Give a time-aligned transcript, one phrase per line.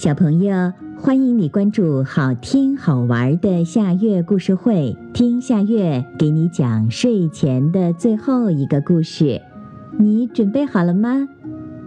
[0.00, 9.42] 小朋友，欢迎你关注好听好玩的夏月故事会，听夏月给你讲睡前的最后一个故事。
[9.98, 11.28] 你准备好了吗？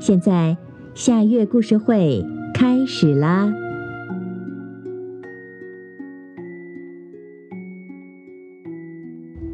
[0.00, 0.56] 现在
[0.92, 3.54] 夏月故事会开始啦！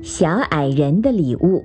[0.01, 1.63] 小矮人的礼物。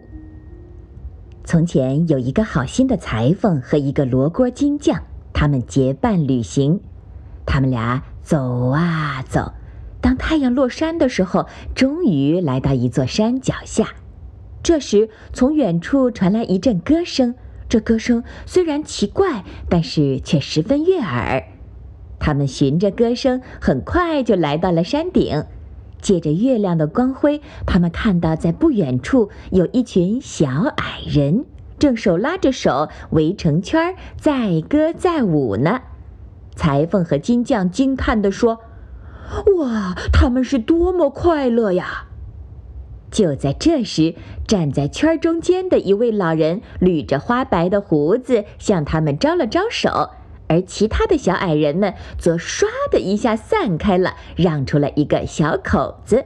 [1.46, 5.02] 从前有一个好心的裁缝和一个罗锅金匠。
[5.42, 6.82] 他们结伴旅行，
[7.48, 9.54] 他们俩走啊走，
[10.00, 13.88] 当太阳落山的时候，终于来到一座山脚下。
[14.62, 17.34] 这时，从远处传来一阵歌声，
[17.68, 21.44] 这歌声虽然奇怪，但是却十分悦耳。
[22.20, 25.44] 他们循着歌声，很快就来到了山顶。
[26.00, 31.46] 借着月亮的光辉，他们看到在不远处有一群小矮人。
[31.82, 35.82] 正手拉着手围成圈儿，载歌载舞呢。
[36.56, 38.60] 裁缝和金匠惊叹地说
[39.58, 42.06] ：“哇，他们是多么快乐呀！”
[43.10, 44.14] 就在这时，
[44.48, 50.12] 站在圈中间的一位老人捋着花白的胡子，向他们招了招手，
[50.48, 56.26] 而其他的小矮人们则唰的一下散开了，让出了一个小口子。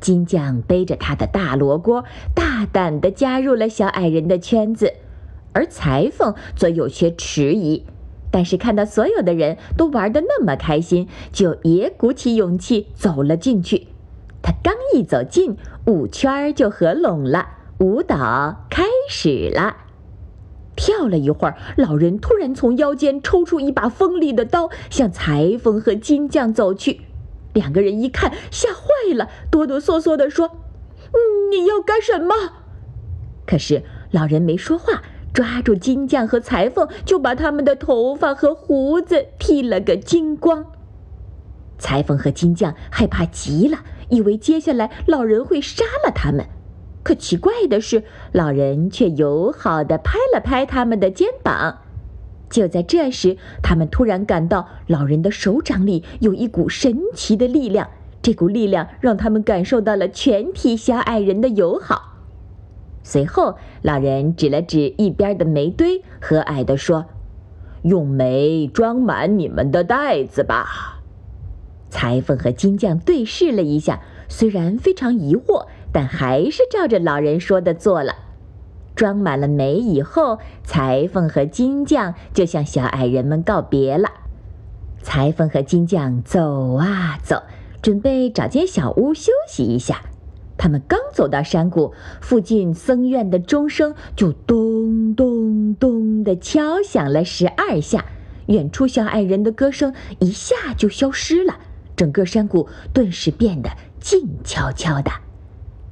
[0.00, 2.04] 金匠背着他的大罗锅，
[2.34, 4.94] 大胆地加入了小矮人的圈子，
[5.52, 7.84] 而裁缝则有些迟疑。
[8.30, 13.88] 但是看到所有的人都玩得那么开心，就也鼓起勇气走了进去。
[14.42, 19.76] 他刚一走近，舞圈就合拢了，舞蹈开始了。
[20.76, 27.00] 跳了一会儿，老人突然从腰间抽出一把锋利的刀，向裁缝和金匠走去。
[27.58, 30.58] 两个人一看，吓坏了，哆哆嗦嗦地说
[31.50, 32.34] ：“你要干什么？”
[33.44, 35.02] 可是老人没说话，
[35.34, 40.66] 抓住金匠和裁缝，就把他们的头发和胡子剃了个精光。
[41.78, 46.46] 裁缝和金匠害怕极了，以为接下来老人会杀了他们。
[47.02, 51.78] 可奇怪的是，老人却友好地拍了拍他们的肩膀。
[52.50, 57.88] 就在这时，他们突然感到老人的手掌里有一股神奇的力量。
[58.20, 62.16] 这股力量让他们感受到了全体小矮人的友好。
[63.04, 67.06] 随后，老人指了指一边的煤堆，和蔼地说
[67.82, 71.00] ：“用煤装满你们的袋子吧。”
[71.88, 78.14] 裁缝和金匠对视了一下，虽然非常疑惑，但还是照着老人说的做了。
[78.98, 84.08] 装满了煤以后，裁缝和金匠就向小矮人们告别了。
[85.04, 87.44] 裁缝和金匠走啊走，
[87.80, 90.02] 准备找间小屋休息一下。
[90.56, 98.04] 他们刚走到山谷附近，僧院的钟声就咚咚咚地敲响了十二下。
[98.46, 101.54] 远处小矮人的歌声一下就消失了，
[101.94, 103.70] 整个山谷顿时变得
[104.00, 105.27] 静悄悄的。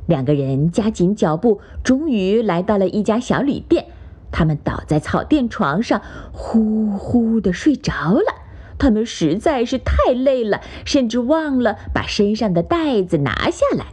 [0.07, 3.87] 两个人加紧脚步，终于来到了一家小旅店。
[4.33, 6.03] 他们倒在草垫床上，
[6.33, 8.35] 呼呼的睡着了。
[8.79, 13.87] 他们实在是太累了，甚至忘了把身上的袋子拿下来。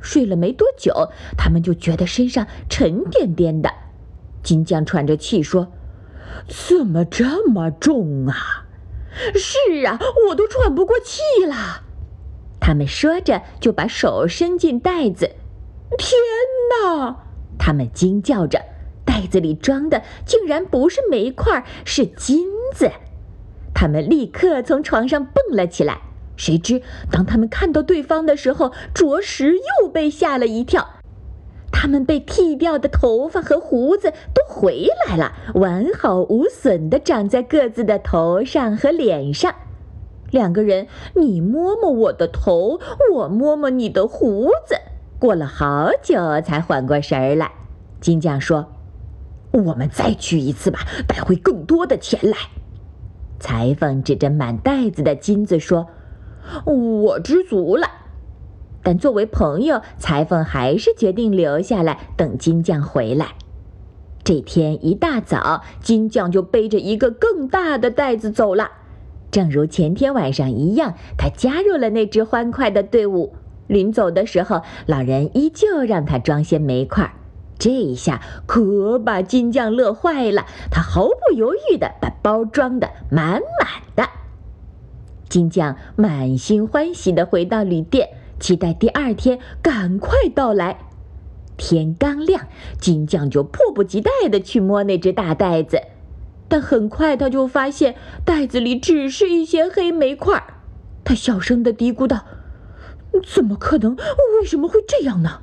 [0.00, 3.70] 睡了没多久，他们就觉得身上沉甸甸的。
[4.42, 5.68] 金匠喘着气说
[6.48, 8.64] ：“怎么这么重啊
[9.36, 9.98] ？”“是啊，
[10.28, 11.82] 我都喘不过气了。”
[12.60, 15.30] 他们说着，就把手伸进袋子。
[15.98, 16.20] 天
[16.70, 17.16] 哪！
[17.58, 18.60] 他们惊叫着，
[19.04, 22.90] 袋子里装的竟然不是煤块，是金子。
[23.74, 26.02] 他们立刻从床上蹦了起来。
[26.36, 30.88] 谁知，当他们看到对方的时候，着实又被吓了一跳。
[31.72, 39.54] 他们被剃掉的头发和胡子都回来了，完好无损地长在各自的头上和脸上。
[40.30, 42.80] 两个人，你摸摸我的头，
[43.12, 44.76] 我摸摸你的胡子。
[45.18, 47.52] 过了好久才缓过神儿来。
[48.00, 48.66] 金匠说
[49.52, 52.36] ：“我们再去一次吧，带回更多的钱来。”
[53.38, 55.88] 裁缝指着满袋子的金子说
[56.64, 57.86] ：“我知足了。”
[58.82, 63.34] 但作为朋友，裁缝还是决定留下来等金匠回来。
[64.24, 68.70] 这天一大早，金匠就背着一个更大的袋子走了。
[69.30, 73.34] 正如前天晚上一样，他加入了那支欢快的队伍。
[73.66, 77.14] 临走的时候，老人依旧让他装些煤块。
[77.58, 84.08] 这一下可把金匠乐坏了，他毫不犹豫地把包装得满满的。
[85.28, 88.08] 金匠满心欢喜地回到旅店，
[88.40, 90.78] 期待第二天赶快到来。
[91.56, 92.46] 天刚亮，
[92.80, 95.78] 金匠就迫不及待地去摸那只大袋子。
[96.50, 97.94] 但很快他就发现
[98.24, 100.44] 袋子里只是一些黑煤块。
[101.04, 102.26] 他小声的嘀咕道
[103.24, 103.96] ：“怎么可能？
[103.96, 105.40] 为什么会这样呢？”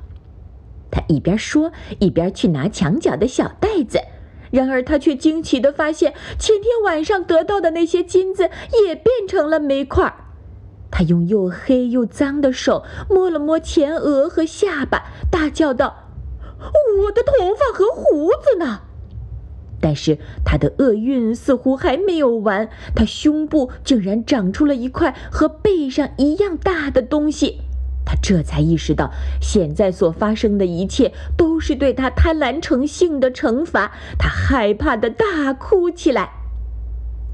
[0.92, 3.98] 他一边说，一边去拿墙角的小袋子。
[4.50, 8.50] 然而他却惊奇的发现，前天晚上得到的那些金子
[8.86, 10.14] 也变成了煤块。
[10.90, 16.08] 他用又黑又脏的手摸了摸前额和下巴，大叫道
[17.04, 18.82] ：“我的头发和胡子呢？”
[19.80, 27.60] 但是他的厄运似乎还没有完，他胸部竟然长出了一块和背上一样大的东西。
[28.04, 29.10] 他这才意识到，
[29.40, 33.92] 现在所发生的一切都是对他贪婪成性的惩罚。
[34.18, 36.30] 他害怕的大哭起来。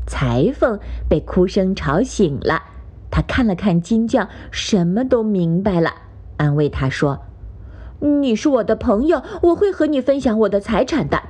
[0.06, 2.62] 裁缝被哭声吵醒了，
[3.10, 5.94] 他看了看金匠，什么都明白了，
[6.36, 7.20] 安慰他说
[8.20, 11.22] ：“你是我的朋友，我会和你分享我的财产的。”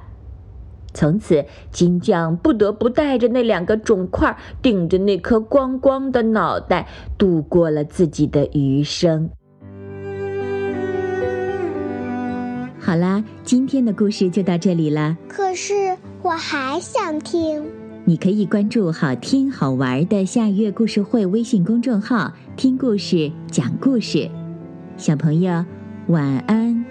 [0.95, 6.87] 从此，金匠不得不带着那两个肿块，顶着那颗光光的脑袋，
[7.19, 9.29] 度过了自己的余生。
[12.79, 15.17] 好啦，今天的故事就到这里了。
[15.29, 17.65] 可是我还想听。
[18.05, 24.31] 你可以关注“好听好玩的下月故事会”微信公众号，听故事，讲故事。
[24.99, 25.65] 小朋友，
[26.09, 26.85] 晚安。